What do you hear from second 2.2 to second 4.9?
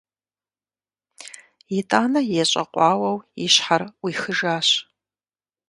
ещӀэкъуауэу и щхьэр Ӏуихыжащ.